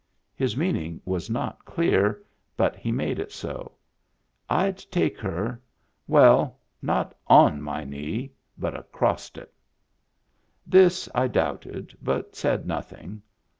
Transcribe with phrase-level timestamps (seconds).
[0.35, 2.23] His meaning was not clear;
[2.57, 3.73] but he made it so:"
[4.49, 5.61] I'd take her—
[6.15, 9.53] well, not on my knee, but acrost it."
[10.65, 13.21] This I doubted, but said nothing.